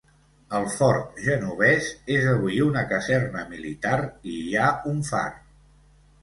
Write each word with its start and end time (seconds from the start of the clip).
El 0.59 0.63
fort 0.75 1.19
genovès 1.25 1.89
és 2.15 2.25
avui 2.31 2.57
una 2.69 2.83
caserna 2.95 3.45
militar 3.53 3.95
i 4.33 4.39
hi 4.47 4.57
ha 4.65 4.73
un 4.95 5.07
far. 5.13 5.23